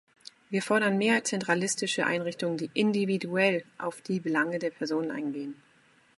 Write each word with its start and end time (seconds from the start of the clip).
Wir 0.49 0.63
fordern 0.63 0.97
mehr 0.97 1.23
zentralistische 1.23 2.07
Einrichtungen, 2.07 2.57
die 2.57 2.71
"individuell" 2.73 3.63
auf 3.77 4.01
die 4.01 4.19
Belange 4.19 4.57
der 4.57 4.71
Personen 4.71 5.11
eingehen. 5.11 5.61